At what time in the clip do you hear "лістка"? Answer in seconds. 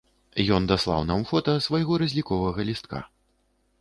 2.71-3.07